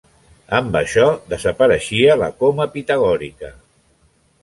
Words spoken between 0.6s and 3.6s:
això, desapareixia la coma pitagòrica.